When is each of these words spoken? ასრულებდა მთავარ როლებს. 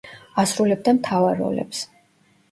ასრულებდა 0.43 0.93
მთავარ 0.99 1.37
როლებს. 1.43 1.83